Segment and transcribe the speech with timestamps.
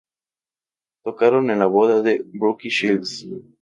[1.03, 3.27] Tocaron en la boda de Brooke Shields.